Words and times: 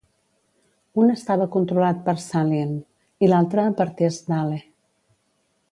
Un 1.01 1.11
estava 1.15 1.47
controlat 1.55 2.01
per 2.07 2.15
Saleam 2.23 2.73
i 3.27 3.31
l'altre 3.33 3.69
per 3.83 3.91
Teasdale. 4.01 4.61